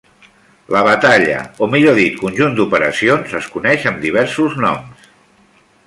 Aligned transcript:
La 0.75 0.79
batalla, 0.87 1.43
o 1.65 1.67
millor 1.75 1.99
dit 2.03 2.17
conjunt 2.23 2.57
d'operacions, 2.61 3.37
es 3.41 3.51
coneix 3.57 3.87
amb 3.93 4.03
diversos 4.07 4.57
noms. 4.65 5.07